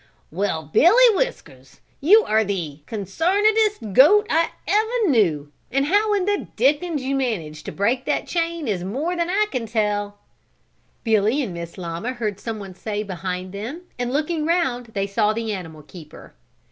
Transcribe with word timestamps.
"Well, 0.31 0.63
Billy 0.63 1.15
Whiskers, 1.15 1.79
you 1.99 2.23
are 2.23 2.43
the 2.43 2.79
'consarnedest' 2.87 3.93
goat 3.93 4.25
I 4.31 4.49
ever 4.67 5.11
knew, 5.11 5.51
and 5.71 5.85
how 5.85 6.15
in 6.15 6.25
the 6.25 6.47
'dickens' 6.55 7.03
you 7.03 7.13
managed 7.13 7.65
to 7.67 7.71
break 7.71 8.05
that 8.05 8.25
chain 8.25 8.67
is 8.67 8.83
more 8.83 9.15
than 9.15 9.29
I 9.29 9.45
can 9.51 9.67
tell," 9.67 10.17
Billy 11.03 11.43
and 11.43 11.53
Miss 11.53 11.77
Llama 11.77 12.13
heard 12.13 12.39
someone 12.39 12.73
say 12.73 13.03
behind 13.03 13.51
them 13.53 13.81
and 13.99 14.11
looking 14.11 14.43
round 14.43 14.87
they 14.95 15.05
saw 15.05 15.33
the 15.33 15.53
animal 15.53 15.83
keeper. 15.83 16.33